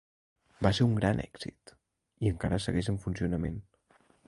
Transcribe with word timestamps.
Va 0.67 0.71
ser 0.77 0.87
un 0.91 0.95
gran 0.99 1.21
èxit, 1.25 1.75
i 2.25 2.33
encara 2.33 2.61
segueix 2.65 2.91
en 2.95 3.01
funcionament. 3.07 3.61